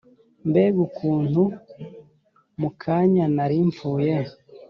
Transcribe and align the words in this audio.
mbega 0.49 0.77
ukuntu 0.87 1.43
mu 2.59 2.69
kanya 2.81 3.25
nari 3.35 3.57
mpfuye 3.69 4.13